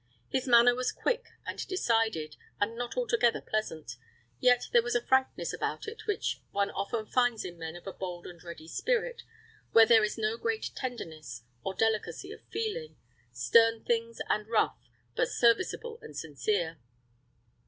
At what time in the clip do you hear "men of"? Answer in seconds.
7.59-7.85